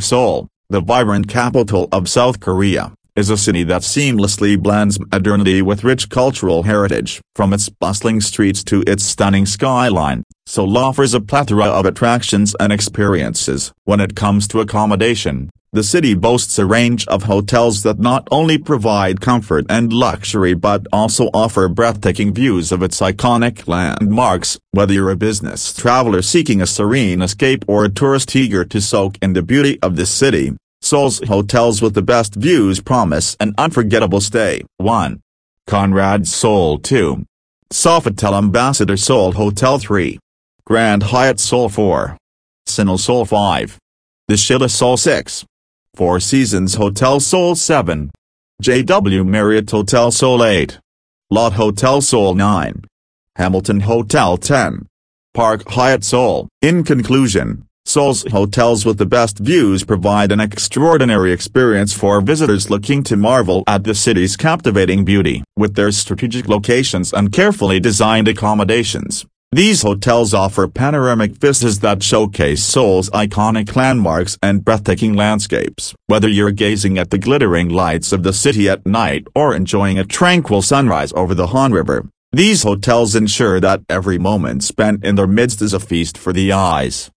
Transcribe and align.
Seoul, 0.00 0.48
the 0.70 0.80
vibrant 0.80 1.28
capital 1.28 1.88
of 1.92 2.08
South 2.08 2.40
Korea, 2.40 2.92
is 3.14 3.30
a 3.30 3.36
city 3.36 3.62
that 3.62 3.82
seamlessly 3.82 4.60
blends 4.60 4.98
modernity 4.98 5.62
with 5.62 5.84
rich 5.84 6.08
cultural 6.08 6.64
heritage. 6.64 7.20
From 7.36 7.52
its 7.52 7.68
bustling 7.68 8.20
streets 8.20 8.64
to 8.64 8.82
its 8.88 9.04
stunning 9.04 9.46
skyline, 9.46 10.24
Seoul 10.46 10.76
offers 10.76 11.14
a 11.14 11.20
plethora 11.20 11.66
of 11.66 11.86
attractions 11.86 12.56
and 12.58 12.72
experiences. 12.72 13.72
When 13.84 14.00
it 14.00 14.16
comes 14.16 14.48
to 14.48 14.58
accommodation, 14.58 15.50
the 15.74 15.82
city 15.82 16.14
boasts 16.14 16.56
a 16.56 16.64
range 16.64 17.04
of 17.08 17.24
hotels 17.24 17.82
that 17.82 17.98
not 17.98 18.28
only 18.30 18.56
provide 18.56 19.20
comfort 19.20 19.66
and 19.68 19.92
luxury 19.92 20.54
but 20.54 20.86
also 20.92 21.24
offer 21.34 21.68
breathtaking 21.68 22.32
views 22.32 22.70
of 22.70 22.80
its 22.80 23.00
iconic 23.00 23.66
landmarks. 23.66 24.56
Whether 24.70 24.94
you're 24.94 25.10
a 25.10 25.16
business 25.16 25.72
traveler 25.72 26.22
seeking 26.22 26.62
a 26.62 26.66
serene 26.66 27.20
escape 27.22 27.64
or 27.66 27.84
a 27.84 27.88
tourist 27.88 28.36
eager 28.36 28.64
to 28.64 28.80
soak 28.80 29.18
in 29.20 29.32
the 29.32 29.42
beauty 29.42 29.80
of 29.82 29.96
the 29.96 30.06
city, 30.06 30.52
Seoul's 30.80 31.18
hotels 31.26 31.82
with 31.82 31.94
the 31.94 32.02
best 32.02 32.36
views 32.36 32.80
promise 32.80 33.36
an 33.40 33.52
unforgettable 33.58 34.20
stay. 34.20 34.62
1. 34.76 35.20
Conrad 35.66 36.28
Seoul 36.28 36.78
2. 36.78 37.24
Sofitel 37.72 38.38
Ambassador 38.38 38.96
Seoul 38.96 39.32
Hotel 39.32 39.80
3. 39.80 40.20
Grand 40.64 41.02
Hyatt 41.02 41.40
Seoul 41.40 41.68
4. 41.68 42.16
Signiel 42.64 42.96
Seoul 42.96 43.24
5. 43.24 43.76
The 44.28 44.34
Shilla 44.34 44.70
Seoul 44.70 44.96
6. 44.96 45.44
Four 45.94 46.18
Seasons 46.18 46.74
Hotel 46.74 47.20
Seoul 47.20 47.54
7. 47.54 48.10
JW 48.60 49.24
Marriott 49.24 49.70
Hotel 49.70 50.10
Seoul 50.10 50.44
8. 50.44 50.80
Lotte 51.30 51.52
Hotel 51.52 52.00
Seoul 52.00 52.34
9. 52.34 52.82
Hamilton 53.36 53.78
Hotel 53.78 54.36
10. 54.36 54.88
Park 55.34 55.62
Hyatt 55.68 56.02
Seoul. 56.02 56.48
In 56.60 56.82
conclusion, 56.82 57.66
Seoul's 57.84 58.24
hotels 58.32 58.84
with 58.84 58.98
the 58.98 59.06
best 59.06 59.38
views 59.38 59.84
provide 59.84 60.32
an 60.32 60.40
extraordinary 60.40 61.30
experience 61.30 61.92
for 61.92 62.20
visitors 62.20 62.70
looking 62.70 63.04
to 63.04 63.16
marvel 63.16 63.62
at 63.68 63.84
the 63.84 63.94
city's 63.94 64.36
captivating 64.36 65.04
beauty. 65.04 65.44
With 65.56 65.76
their 65.76 65.92
strategic 65.92 66.48
locations 66.48 67.12
and 67.12 67.30
carefully 67.30 67.78
designed 67.78 68.26
accommodations, 68.26 69.26
these 69.54 69.82
hotels 69.82 70.34
offer 70.34 70.66
panoramic 70.66 71.30
vistas 71.30 71.78
that 71.78 72.02
showcase 72.02 72.60
Seoul's 72.60 73.08
iconic 73.10 73.76
landmarks 73.76 74.36
and 74.42 74.64
breathtaking 74.64 75.14
landscapes. 75.14 75.94
Whether 76.08 76.28
you're 76.28 76.50
gazing 76.50 76.98
at 76.98 77.10
the 77.10 77.18
glittering 77.18 77.68
lights 77.68 78.12
of 78.12 78.24
the 78.24 78.32
city 78.32 78.68
at 78.68 78.84
night 78.84 79.28
or 79.32 79.54
enjoying 79.54 79.96
a 79.96 80.04
tranquil 80.04 80.60
sunrise 80.60 81.12
over 81.14 81.36
the 81.36 81.48
Han 81.48 81.70
River, 81.70 82.08
these 82.32 82.64
hotels 82.64 83.14
ensure 83.14 83.60
that 83.60 83.82
every 83.88 84.18
moment 84.18 84.64
spent 84.64 85.04
in 85.04 85.14
their 85.14 85.28
midst 85.28 85.62
is 85.62 85.72
a 85.72 85.78
feast 85.78 86.18
for 86.18 86.32
the 86.32 86.50
eyes. 86.50 87.12